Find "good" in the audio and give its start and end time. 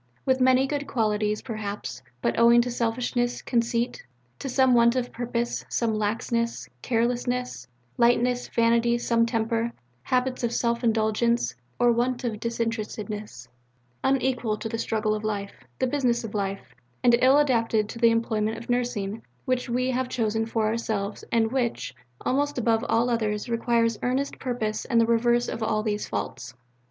0.65-0.87